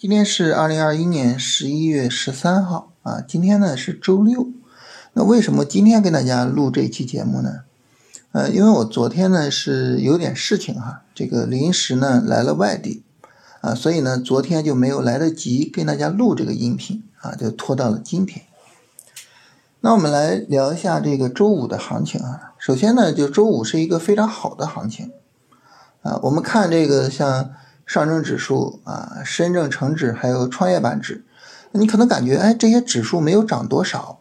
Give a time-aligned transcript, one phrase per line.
[0.00, 4.48] 今天是二零二一年十一月十三号啊，今天呢是周六。
[5.12, 7.64] 那为什么今天跟大家录这期节目呢？
[8.32, 13.02] 呃，因为我昨天呢是有点事情哈，这个临时呢来了外地
[13.60, 18.46] 啊，所以呢昨天就没有来得及跟大家录这个音频啊，就拖到了今天。
[19.80, 22.54] 那我们来聊一下这个周五的行情啊。
[22.56, 25.12] 首先呢，就周五是一个非常好的行情
[26.00, 26.18] 啊。
[26.22, 27.50] 我们看这个像。
[27.90, 31.24] 上证指数啊，深证成指还有创业板指，
[31.72, 34.20] 你可能感觉哎，这些指数没有涨多少，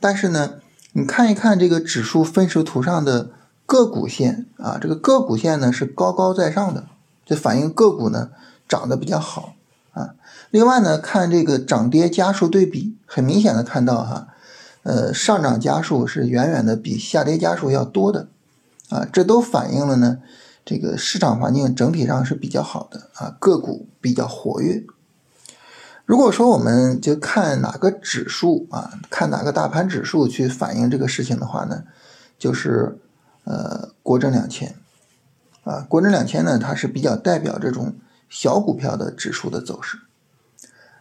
[0.00, 0.54] 但是呢，
[0.94, 3.30] 你看一看这个指数分时图上的
[3.66, 6.86] 个股线啊，这个个股线呢是高高在上的，
[7.24, 8.30] 就反映个股呢
[8.68, 9.54] 涨得比较好
[9.92, 10.16] 啊。
[10.50, 14.26] 另外呢，看这个涨跌家数对比，很明显的看到哈，
[14.82, 18.26] 呃，上涨家数是远远的比下跌家数要多的
[18.88, 20.18] 啊，这都反映了呢。
[20.64, 24.82] 这个市场环境整体上是比较好的啊，个股比较活跃。
[26.06, 31.84] 如果说我们就看哪个指数啊，看哪个大盘指数去反映这个事情的话呢，
[32.38, 32.98] 就是
[33.44, 34.74] 呃国证两千
[35.64, 37.96] 啊，国证两千呢，它是比较代表这种
[38.30, 39.98] 小股票的指数的走势。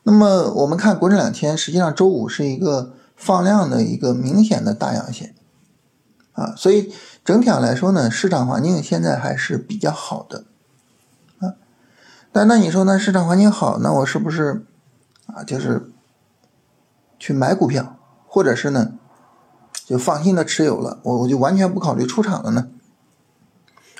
[0.03, 5.33] 那么我们看国证两千，实际上周五是一个放量的一个明显的大阳线
[6.33, 6.91] 啊，所以。
[7.23, 10.43] 整体上来说呢，市场环境现在还是比较好的，
[11.39, 11.55] 啊，
[12.33, 12.99] 但那你说呢？
[12.99, 14.65] 市场环境好，那我是不是
[15.27, 15.89] 啊，就是
[17.17, 18.95] 去买股票，或者是呢，
[19.85, 22.67] 就放心的持有了，我我就完全不考虑出场了呢？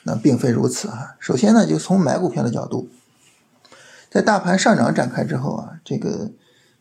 [0.04, 1.16] 那并非如此啊。
[1.18, 2.90] 首先呢，就从买股票的角度，
[4.12, 6.32] 在大盘上涨展开之后啊，这个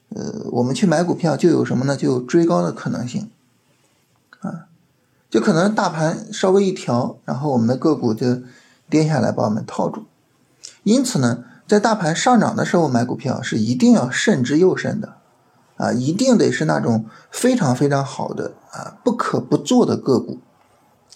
[0.08, 1.96] 呃，我们去买股票就有什么呢？
[1.96, 3.30] 就有追高的可能性，
[4.40, 4.66] 啊。
[5.32, 8.42] 就可能大盘稍微一调，然后我们的个股就
[8.90, 10.04] 跌下来把我们套住。
[10.82, 15.14] 因此呢，在大盘上涨的时候买股票是一定要慎之又慎的，
[15.78, 20.38] 啊，一定得是那种非常非常好的啊不可不做的个股，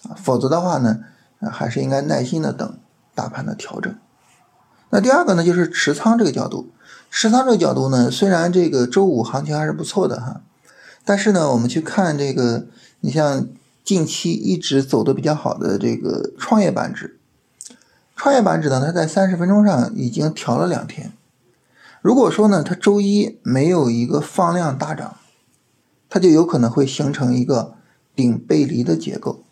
[0.09, 0.97] 啊，否则的话呢，
[1.51, 2.75] 还是应该耐心的等
[3.13, 3.95] 大盘的调整。
[4.89, 6.71] 那第二个呢，就是持仓这个角度，
[7.11, 10.41] 持仓这个角度呢，虽然这个周五行情还是不错的哈，
[11.05, 12.65] 但是呢，我们去看这个，
[13.01, 13.45] 你像。
[13.87, 17.17] 近期一直走的比较好的这个创业板指，
[18.17, 21.13] 创业板指呢，它在三十分钟上已经调了两天。
[22.01, 25.15] 如果说呢，它周一没有一个放量大涨，
[26.09, 27.75] 它就有可能会形成一个
[28.13, 29.45] 顶背离的结构。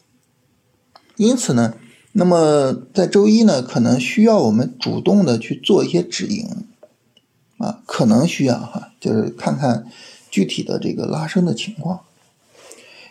[1.15, 1.75] 因此呢，
[2.11, 6.65] 那么在周一呢，可能需要我们主动的去做一些止盈
[7.59, 9.85] 啊，可能需要哈，就是看看
[10.29, 12.01] 具体的这个拉升的情况。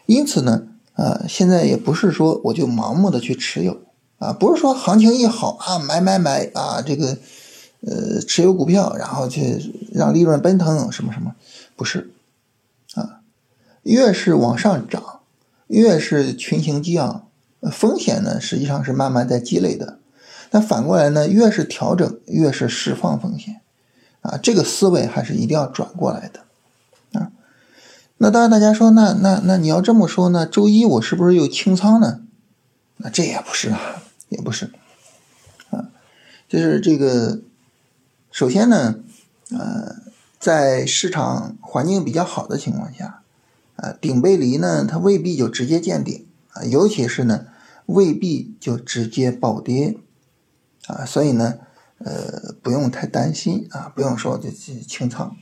[0.04, 0.68] 因此呢。
[0.94, 3.82] 啊，现在也不是说我就盲目的去持有
[4.18, 7.18] 啊，不是说行情一好啊买买买啊，这个
[7.80, 11.34] 呃持有股票然后去让利润奔腾什么什么，
[11.74, 12.12] 不是
[12.94, 13.20] 啊，
[13.82, 15.20] 越是往上涨，
[15.66, 17.26] 越是群情激昂，
[17.72, 19.98] 风险呢实际上是慢慢在积累的，
[20.48, 23.60] 但反过来呢，越是调整越是释放风险
[24.20, 26.43] 啊，这个思维还是一定要转过来的。
[28.16, 30.46] 那当然，大家说，那那那你要这么说呢？
[30.46, 32.20] 周一我是不是又清仓呢？
[32.98, 34.70] 那这也不是啊，也不是
[35.70, 35.90] 啊，
[36.48, 37.40] 就是这个，
[38.30, 39.00] 首先呢，
[39.50, 39.96] 呃，
[40.38, 43.22] 在市场环境比较好的情况下，
[43.76, 47.46] 啊，顶背离呢，它未必就直接见顶啊，尤其是呢，
[47.86, 49.98] 未必就直接暴跌
[50.86, 51.58] 啊，所以呢，
[51.98, 55.36] 呃，不用太担心啊，不用说就清仓。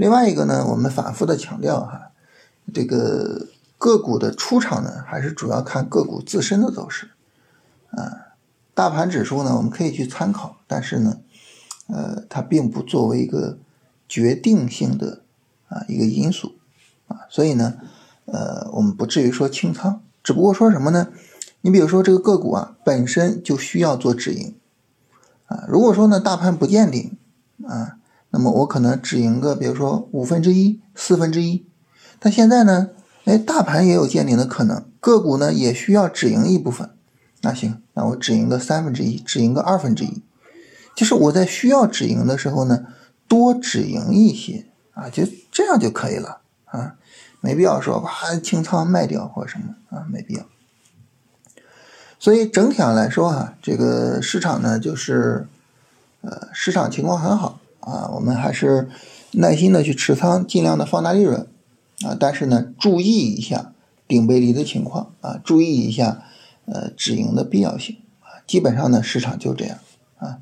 [0.00, 2.12] 另外一个呢，我们反复的强调哈，
[2.72, 7.10] 这个个股的出场呢，还是主要看个股自身的走势，
[7.90, 8.32] 啊，
[8.72, 11.18] 大盘指数呢，我们可以去参考，但是呢，
[11.88, 13.58] 呃，它并不作为一个
[14.08, 15.20] 决定性的
[15.68, 16.54] 啊一个因素，
[17.06, 17.74] 啊，所以呢，
[18.24, 21.08] 呃，我们不至于说清仓，只不过说什么呢？
[21.60, 24.54] 你比如说这个个股啊，本身就需要做止盈，
[25.44, 27.18] 啊，如果说呢，大盘不见顶，
[27.68, 27.98] 啊。
[28.30, 31.66] 那么我可能止盈个，比如说五分之一、四分之一，
[32.18, 32.90] 但现在呢，
[33.24, 36.90] 哎，大盘也有见顶的可能，个股呢也需要止盈一部分。
[37.42, 40.22] 那行，那我止盈个三分之一，止盈个二分之一，
[40.94, 42.86] 就是我在需要止盈的时候呢，
[43.26, 46.96] 多止盈一些啊，就这样就可以了啊，
[47.40, 48.10] 没必要说哇
[48.42, 50.44] 清仓卖掉或什么啊，没必要。
[52.18, 55.46] 所以整体上来说哈，这个市场呢，就是
[56.20, 57.59] 呃，市场情况很好。
[57.80, 58.88] 啊，我们还是
[59.32, 61.46] 耐心的去持仓，尽量的放大利润
[62.02, 62.16] 啊。
[62.18, 63.72] 但是呢，注意一下
[64.06, 66.22] 顶背离的情况啊，注意一下
[66.66, 68.42] 呃止盈的必要性啊。
[68.46, 69.78] 基本上呢，市场就这样
[70.18, 70.38] 啊，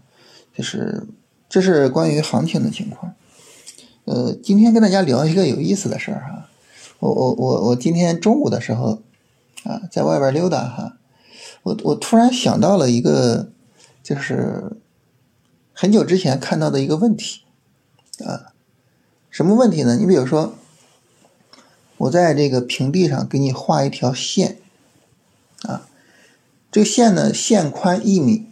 [0.55, 1.07] 就是
[1.49, 3.15] 这是关于行情的情况。
[4.05, 6.49] 呃，今天跟大家聊一个有意思的事儿哈。
[6.99, 9.03] 我我我我今天中午的时候
[9.65, 10.97] 啊，在外边溜达哈，
[11.63, 13.53] 我我突然想到了一个，
[14.03, 14.79] 就是
[15.81, 17.43] 很久之前看到的一个问题
[18.25, 18.53] 啊。
[19.31, 19.97] 什么问题呢？
[19.97, 20.55] 你比如说，
[21.99, 24.59] 我在这个平地上给你画一条线
[25.63, 25.87] 啊，
[26.73, 28.47] 这个线呢，线宽一米，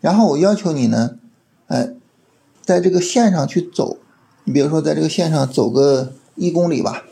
[0.00, 1.18] 然后我要求你呢，
[1.66, 1.92] 哎，
[2.62, 3.98] 在这个线上去走。
[4.44, 7.02] 你比如说，在这个线上走个一公里吧，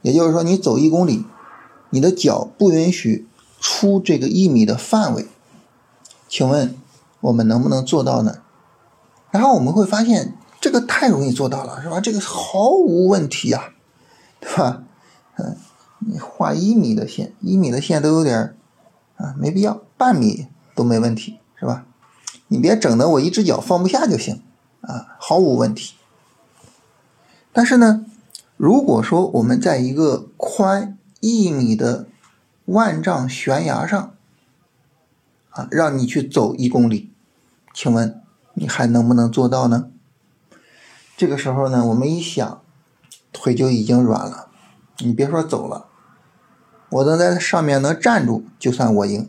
[0.00, 1.22] 也就是说，你走一公里，
[1.90, 3.26] 你的脚不允许
[3.60, 5.26] 出这个一米的范围。
[6.30, 6.74] 请问
[7.20, 8.38] 我们能不能做到呢？
[9.30, 12.00] 然后我们会发现，这个太容易做到了，是吧？
[12.00, 13.70] 这个毫无问题啊，
[14.40, 14.82] 对吧？
[15.36, 15.56] 嗯，
[15.98, 18.56] 你画一米的线，一米的线都有点
[19.16, 21.84] 啊，没必要，半米都没问题，是吧？
[22.48, 24.42] 你别整的我一只脚放不下就行
[24.80, 25.94] 啊，毫无问题。
[27.52, 28.06] 但是呢，
[28.56, 32.06] 如果说我们在一个宽一米的
[32.64, 34.14] 万丈悬崖上，
[35.70, 37.10] 让你去走一公里，
[37.72, 38.22] 请问
[38.54, 39.90] 你还能不能做到呢？
[41.16, 42.62] 这个时候呢，我们一想，
[43.32, 44.48] 腿就已经软了。
[44.98, 45.86] 你别说走了，
[46.90, 49.28] 我能在上面能站住，就算我赢，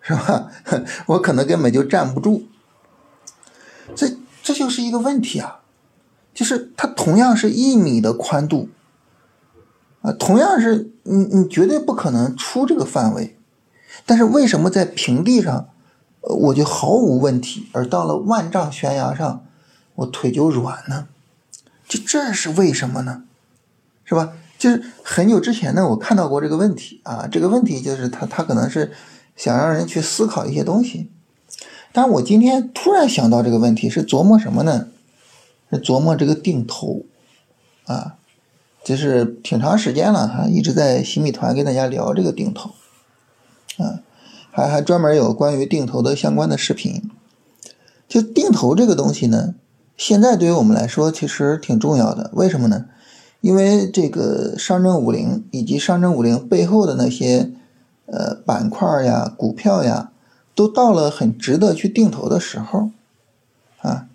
[0.00, 0.50] 是吧？
[1.06, 2.46] 我可能根本就站不住。
[3.94, 5.60] 这这就是一个问题啊。
[6.34, 8.68] 就是它同样是一米的宽度，
[10.02, 13.38] 啊，同样是你你绝对不可能出这个范围，
[14.06, 15.68] 但是为什么在平地上，
[16.20, 19.44] 我就毫无问题，而到了万丈悬崖上，
[19.94, 21.08] 我腿就软呢？
[21.88, 23.24] 就这是为什么呢？
[24.04, 24.32] 是吧？
[24.58, 28.92] 就是很久之前呢，我看到过这个问题啊，这个问题就是他他可能是
[29.36, 31.10] 想让人去思考一些东西，
[31.92, 34.88] 但我今天突然想到这个问题，是琢磨什么呢？
[35.70, 37.04] 是琢磨这个定投，
[37.86, 38.14] 啊，
[38.82, 42.70] 就是挺长时间了哈，一直在新米团跟大家聊这个定投，
[43.78, 44.00] 啊，
[44.50, 47.10] 还还专门有关于定投的相关的视频。
[48.08, 49.54] 就定投这个东西呢，
[49.96, 52.30] 现在对于我们来说其实挺重要的。
[52.34, 52.86] 为什么呢？
[53.40, 57.50] 因为这个上证五零以及上证五零背后的那些
[58.06, 60.12] 呃板块呀、股票呀，
[60.54, 62.90] 都到了很值得去定投的时候，
[63.80, 64.06] 啊。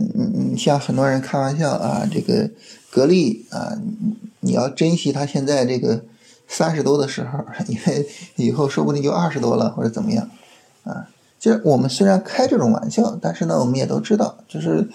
[0.00, 2.50] 嗯嗯，像很多人开玩笑啊，这个
[2.88, 3.76] 格力啊，
[4.38, 6.04] 你要珍惜它现在这个
[6.48, 10.28] 三十多的时候，因为以后说不定就二十多了或者怎么样
[10.82, 11.08] 啊。
[11.38, 14.88] 就是我们虽然开这种玩笑，但是呢，我们也都知道，就是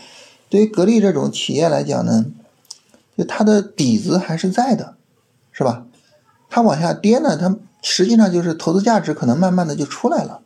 [0.49, 2.25] 对于格力这种企业来讲呢，
[3.17, 4.95] 就它的底子还是在的，
[5.53, 5.85] 是吧？
[6.49, 10.41] 它往下跌呢，它实际上就是投资价值可能慢慢的就出来了。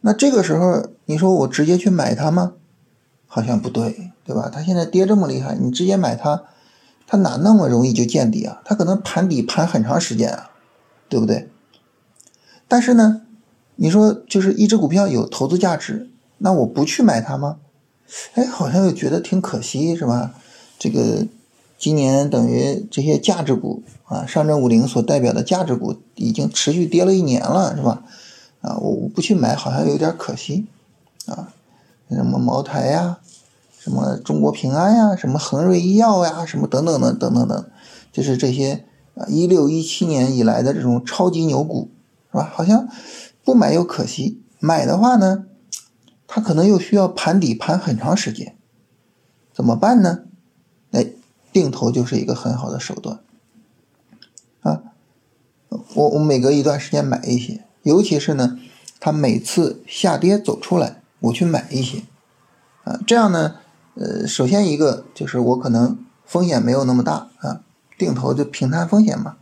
[0.00, 2.54] 那这个时候，你说我直接去买它吗？
[3.26, 4.50] 好像不对，对吧？
[4.52, 6.42] 它现在跌这么厉害，你直接买它，
[7.12, 8.62] 它哪那么容易就见底啊？
[8.64, 10.50] 它可能盘底盘很长时间啊，
[11.10, 11.50] 对不对？
[12.66, 13.20] 但是呢，
[13.76, 17.58] 你说就是一只股票有投资价值，那我不去买它吗？
[18.32, 20.32] 哎，好像又觉得挺可惜，是吧？
[20.78, 21.26] 这个
[21.78, 28.02] 今年等于这些价值股啊，上证五零所代表的价值股已经持续跌了一年了，是吧？
[28.62, 30.64] 啊，我我不去买，好像有点可惜
[31.26, 31.52] 啊。
[32.08, 33.18] 什么茅台呀，
[33.82, 37.70] 什么中国平安呀，什么恒瑞医药呀，什么等等等等等等，
[38.12, 38.86] 就是这些
[39.16, 41.90] 啊一六一七年以来的这种超级牛股，
[42.30, 42.48] 是吧？
[42.54, 42.88] 好像
[43.42, 45.46] 不买又可惜，买的话呢，
[46.28, 48.54] 它可能又需要盘底盘很长时间，
[49.52, 50.20] 怎么办呢？
[50.92, 51.08] 哎，
[51.52, 53.18] 定投就是一个很好的手段
[54.60, 54.80] 啊！
[55.94, 58.60] 我我每隔一段时间买一些，尤其是呢，
[59.00, 61.02] 它每次下跌走出来。
[61.18, 62.02] 我去买一些，
[62.84, 63.56] 啊，这样呢，
[63.94, 67.60] 呃，首先一个就是我可能风险没有那么大啊，
[67.98, 69.36] 定投就平摊风险嘛。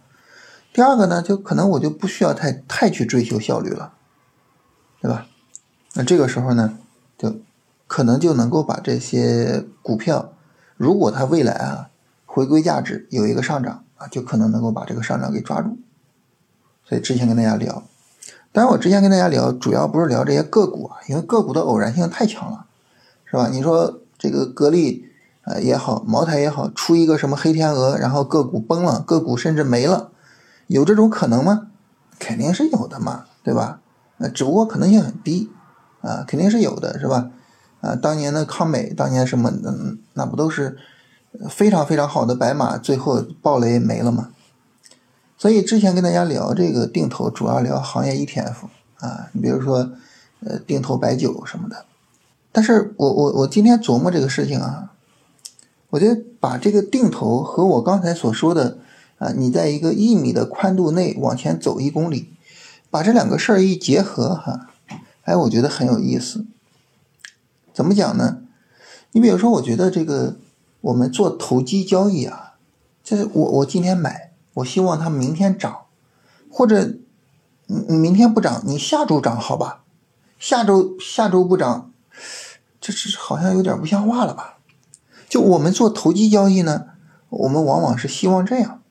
[0.72, 3.92] 第二个呢，就可能我就不需要太太去追求效率了，
[5.00, 5.26] 对吧？
[5.94, 6.78] 那这个时候呢，
[7.18, 7.36] 就
[7.86, 10.32] 可能就能够把这些股票，
[10.76, 11.90] 如果它未来啊
[12.26, 15.76] 回归价值有一个上涨啊，就可能能够把这个上涨给抓住。
[16.84, 17.84] 所以之前跟大家聊。
[18.52, 22.66] 当然，我之前跟大家聊，主要不是聊这些个股啊，因为个股的偶然性太强了，
[23.24, 23.48] 是吧？
[23.48, 25.06] 你说这个格力
[25.42, 30.12] 啊也好，茅台也好，出一个什么黑天鹅，然后个股崩了，个股甚至没了，
[30.66, 31.68] 有这种可能吗？
[32.18, 33.80] 肯定是有的嘛，对吧？
[34.18, 35.50] 那只不过可能性很低
[36.02, 37.30] 啊，肯定是有的，是吧？
[37.80, 40.76] 啊，当年的康美，当年什么，嗯，那不都是
[41.48, 44.28] 非常非常好的白马，最后暴雷没了吗？
[45.38, 48.66] 所以之前跟大家聊这个定投，主要聊行业 ETF
[48.98, 49.90] 啊，你比如说，
[50.44, 51.86] 呃，定投白酒什么的。
[52.52, 54.92] 但是我我我今天琢磨这个事情啊，
[55.90, 58.78] 我觉得把这个定投和我刚才所说的
[59.18, 62.32] 啊，你在一个一米的宽度内往前走一公里，
[62.90, 64.68] 把这两个事儿一结合哈，
[65.22, 66.44] 哎，我觉得很有意思。
[67.72, 68.38] 怎么讲呢？
[69.12, 70.36] 你比如说，我觉得这个
[70.80, 72.54] 我们做投机交易啊，
[73.04, 75.82] 就是我我今天买，我希望它明天涨，
[76.50, 76.94] 或者
[77.66, 79.84] 你你明天不涨，你下周涨好吧？
[80.38, 81.89] 下周下周不涨。
[82.80, 84.58] 这这好像有点不像话了吧？
[85.28, 86.86] 就我们做投机交易呢，
[87.28, 88.82] 我们往往是希望这样，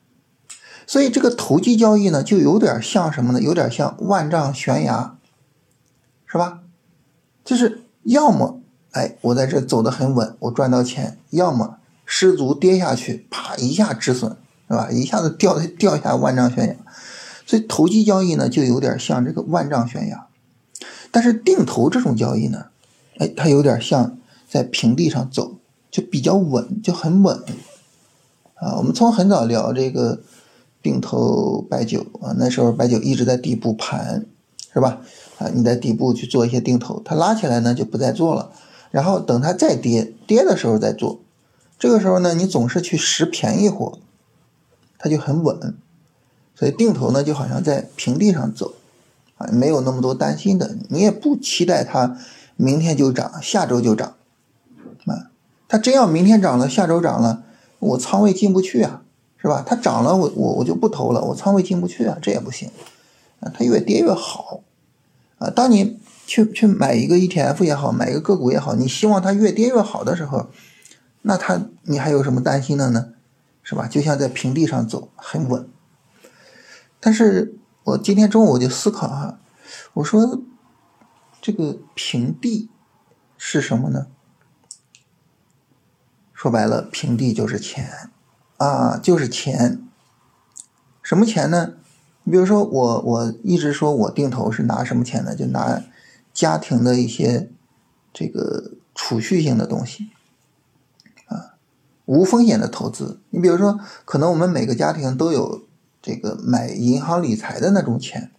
[0.86, 3.40] 所以这个投机交易呢，就有点像什么呢？
[3.42, 5.16] 有点像万丈悬崖，
[6.24, 6.60] 是吧？
[7.44, 8.60] 就是要么
[8.92, 14.36] 哎，我在这走得很稳，我赚到钱；要么失足跌下去，啪一下止损，
[14.68, 14.88] 是吧？
[14.90, 16.76] 一下子掉掉下万丈悬崖。
[17.44, 20.26] 所以投机交易呢，就有点像这个万丈悬崖，
[21.10, 22.69] 但是定投这种交易呢？
[23.20, 24.16] 哎，它有点像
[24.48, 25.58] 在平地上走，
[25.90, 27.38] 就比较稳，就很稳
[28.54, 28.78] 啊。
[28.78, 30.20] 我们从很早聊这个
[30.82, 34.24] 定投白酒啊，那时候白酒一直在底部盘，
[34.72, 35.02] 是吧？
[35.38, 38.52] 啊，你在底部去做一些定投，它拉起来呢就不再做了，
[38.90, 41.20] 然后等它再跌，跌的时候再做。
[41.78, 43.98] 这个时候呢，你总是去拾便宜货，
[44.98, 45.74] 它就很稳。
[46.54, 48.72] 所以定投呢，就好像在平地上走
[49.36, 52.16] 啊，没有那么多担心的，你也不期待它。
[52.62, 54.16] 明天就涨，下周就涨，
[55.06, 55.30] 啊，
[55.66, 57.42] 它真要明天涨了，下周涨了，
[57.78, 59.02] 我仓位进不去啊，
[59.38, 59.64] 是吧？
[59.66, 62.70] 它涨了，我我我就不投了，我仓位进不去啊，这也不行，
[63.40, 64.60] 啊，它越跌越好，
[65.38, 70.50] 啊，当你去去买一个 ETF 也好，买一个个股也好，你希望它越跌越好的时候，
[71.22, 73.14] 那它你还有什么担心的呢？
[73.62, 73.86] 是吧？
[73.86, 75.66] 就像在平地上走，很稳。
[77.00, 79.38] 但是我今天中午我就思考哈，
[79.94, 80.42] 我说。
[81.40, 82.68] 这个平地
[83.38, 84.08] 是什么呢？
[86.34, 88.10] 说白了，平地就是钱
[88.58, 89.82] 啊，就是钱。
[91.02, 91.74] 什么钱呢？
[92.24, 95.34] 你比如说，我我一直说我定投是拿什么钱呢？
[95.34, 95.82] 就拿
[96.32, 97.50] 家庭的一些
[98.12, 100.10] 这个储蓄性的东西
[101.26, 101.56] 啊，
[102.04, 103.20] 无风险的投资。
[103.30, 105.66] 你比如说，可能我们每个家庭都有
[106.02, 108.30] 这个买银行理财的那种钱。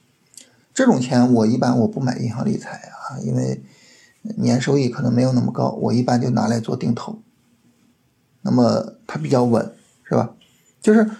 [0.73, 3.61] 这种钱我一般我不买银行理财啊，因为
[4.37, 7.19] 年收益可能没有那么高，我一般就拿来做定投。
[8.41, 9.73] 那么它比较稳，
[10.03, 10.33] 是吧？
[10.81, 11.11] 就是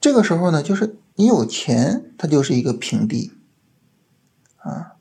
[0.00, 3.32] 这个时候呢，就是你有钱，它就是一个平地
[4.58, 4.96] 啊。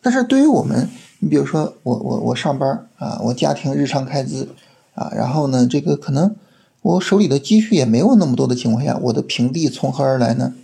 [0.00, 4.48] 但是对于我们，你比如说我我我上班啊，我家庭日常开支
[4.94, 6.36] 啊，然后呢，这个可能
[6.82, 10.54] 我手里的积蓄也没有那么多的情况下，我的平地从何而来呢？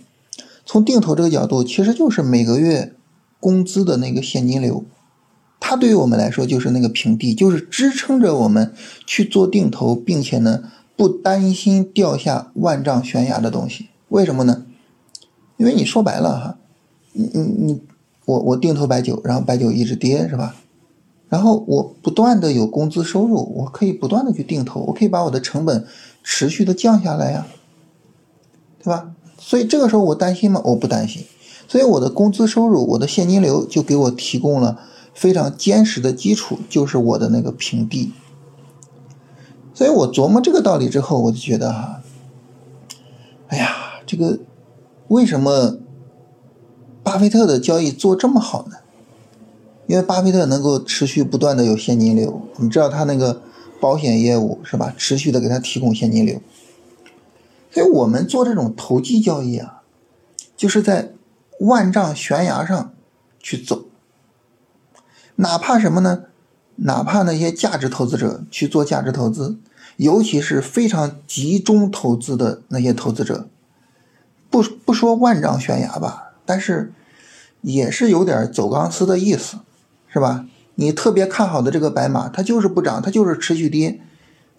[0.73, 2.95] 从定投这个角度，其实就是每个月
[3.39, 4.83] 工资的那个现金流，
[5.59, 8.73] 它对于我们来说就是那个平地，就是支撑着我们
[9.05, 13.89] 去做定投，并且呢不担心掉下万丈悬崖的东西。
[14.09, 14.65] 为什么呢？
[15.57, 16.57] 因为你说白了哈，
[17.11, 17.81] 你你你
[18.25, 20.55] 我我定投白酒，然后白酒一直跌是吧？
[21.29, 25.85] 然后我不断的有工资收入，我可以不断的去定投，我可以把我的成本
[26.23, 27.45] 持续的降下来呀，
[28.79, 29.12] 对吧？
[29.45, 30.61] 所以这个时候我担心吗？
[30.63, 31.25] 我不担心。
[31.67, 34.79] 所以我的工资收入，我的现金流就给我提供了
[35.13, 38.13] 非常坚实的基础，就是我的那个平地。
[39.73, 42.01] 所以我琢磨这个道理之后，我就觉得哈，
[43.47, 44.39] 哎呀，这个
[45.07, 45.77] 为什么
[47.01, 48.77] 巴菲特的交易做这么好呢？
[49.87, 53.41] 因为巴菲特能够持续不断的有现金流，你知道他那个
[53.81, 54.93] 保险业务是吧？
[54.97, 56.39] 持续的给他提供现金流。
[57.73, 59.81] 所以我们做这种投机交易啊，
[60.55, 61.13] 就是在
[61.61, 62.93] 万丈悬崖上
[63.39, 63.85] 去走。
[65.37, 66.25] 哪怕什么呢？
[66.75, 69.57] 哪怕那些价值投资者去做价值投资，
[69.97, 73.49] 尤其是非常集中投资的那些投资者，
[74.51, 76.93] 不不说万丈悬崖吧，但是
[77.61, 79.57] 也是有点走钢丝的意思，
[80.07, 80.45] 是吧？
[80.75, 83.99] 你特别看好的这个白马，它就是不涨，它就是持续跌，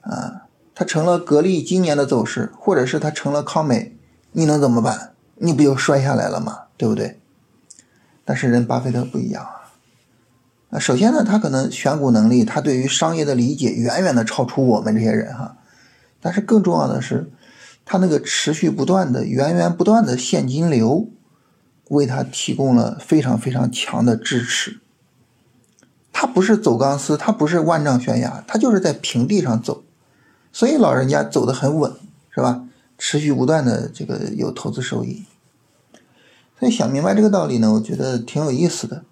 [0.00, 0.40] 啊。
[0.74, 3.96] 它成了格力今年的走势，或者是它成了康美，
[4.32, 5.12] 你能怎么办？
[5.36, 6.62] 你不就摔下来了吗？
[6.76, 7.20] 对不对？
[8.24, 9.70] 但是人巴菲特不一样啊。
[10.70, 15.56] 啊，首先呢，他可能选股能力，他对于商业的理解远远的超出我们这些人哈。
[16.20, 17.30] 但是更重要的是，
[17.84, 21.08] 他那个持续不断的、源源不断的现金流，
[21.90, 24.80] 为他提供了非常非常强的支持。
[26.12, 29.84] 他不是走钢丝，他不是万丈悬崖，他就是在平地上走。
[30.54, 31.92] 所以老人家走得很稳，
[32.30, 32.64] 是吧？
[32.96, 35.24] 持续不断的这个有投资收益。
[36.60, 39.04] 所以想明白这个道理呢，我觉得挺有意思的。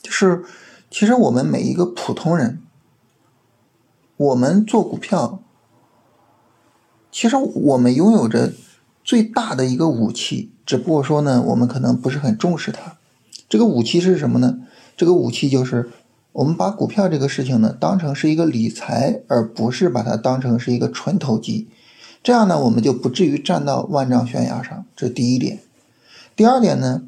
[0.00, 0.44] 就是
[0.88, 2.62] 其实我们每一个普通人，
[4.16, 5.40] 我们做股票，
[7.10, 8.52] 其实我们拥有着
[9.02, 12.98] 最大的一个武器，只不过说呢，我们可能不是很重视它。
[13.48, 14.60] 这个武器是什么呢？
[14.96, 15.90] 这个武器就是
[16.34, 21.68] 我们把股票这个事情呢，当成是一个理财，而不是把它当成是一个纯投机。
[22.24, 24.84] 这样呢，我们就不至于站到万丈悬崖上。
[24.96, 25.60] 这第一点。
[26.34, 27.04] 第二点呢，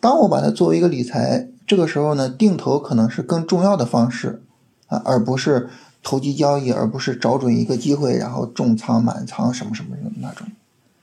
[0.00, 1.48] 当我把它作为一个理财。
[1.66, 4.42] 这个时候呢，定投可能是更重要的方式
[4.88, 5.70] 啊，而不是
[6.02, 10.48] 投机交易，而不是找准一个机会然后重仓满仓什么什么什么那种，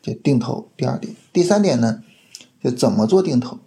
[0.04, 0.68] 就定投。
[0.78, 2.04] 第二点，第三点呢，
[2.62, 3.58] 就怎么做定投？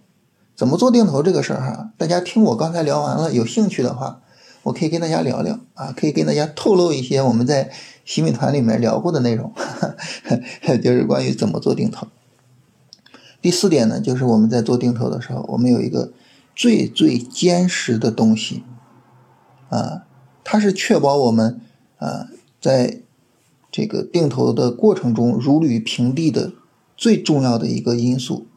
[0.55, 4.21] 怎么做定投这个事儿哈，大家听我刚才聊完了，有兴趣的话，
[4.63, 7.71] 我可以跟大家聊聊啊，可以跟大家透露一些我们在
[8.05, 9.51] 洗米团里面聊过的内容，
[10.81, 12.07] 就是关于怎么做定投。
[13.41, 16.11] 第四点呢，就是我们在做定投的时候，我们有一个。
[16.57, 18.63] 最最坚实的东西，
[19.67, 20.03] 啊，
[20.41, 21.59] 它是确保我们
[21.97, 22.29] 啊
[22.61, 23.01] 在
[23.69, 26.53] 这个定投的过程中如履平地的
[26.95, 28.47] 最重要的一个因素，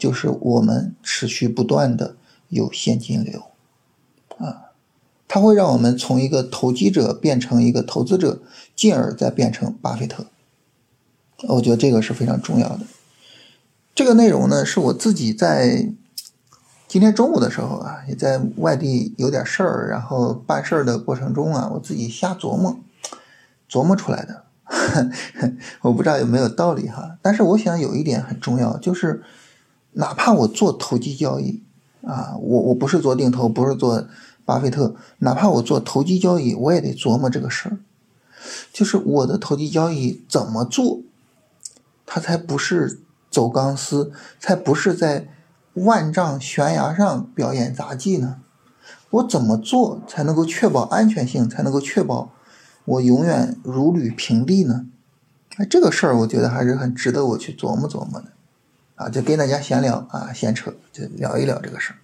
[0.00, 2.16] 就是我们持续不断的
[2.48, 3.44] 有现金流，
[4.38, 4.72] 啊，
[5.28, 8.40] 它会让我们从一个投机者变成一个投资者，
[8.74, 10.26] 进而再变成巴菲特。
[11.48, 12.80] 我觉得这个是非常重要的。
[13.94, 15.92] 这个内容呢，是我自己在。
[16.88, 22.80] 今天中午的时候啊，也在外地有点事儿，然后办事儿的过程中啊，我自己瞎琢磨，
[23.70, 24.42] 琢磨出来的。
[25.82, 29.22] 我不知道有没有道理哈，但是我想有一点很重要，就是
[29.92, 31.62] 哪怕我做投机交易
[32.02, 34.06] 啊，我我不是做定投，不是做
[34.44, 37.78] 巴菲特，哪怕我做投机交易，我也得琢磨这个事儿，
[38.72, 41.00] 就是我的投机交易怎么做，
[42.06, 45.28] 它才不是走钢丝，才不是在。
[45.74, 48.38] 万丈悬崖上表演杂技呢？
[49.10, 52.32] 我怎么做才能够确保安全性，才能够确保
[52.84, 54.86] 我永远如履平地呢？
[55.58, 58.32] 哎，这个事儿我觉得还是很值得我去琢磨琢磨的，
[59.00, 61.96] 啊，就跟大家闲聊啊，闲扯，就聊一聊这个事儿。